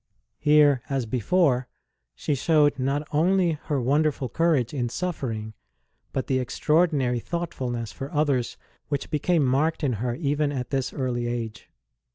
[0.39, 1.67] Here, as before,
[2.15, 5.53] she showed not only her wonderful courage in suffering,
[6.11, 11.27] but the extraordinary thoughtfulness for others which became marked in her even at this early
[11.27, 11.69] age.